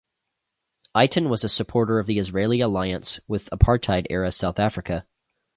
[0.97, 5.05] Eitan was a supporter of the Israeli alliance with Apartheid-era South Africa.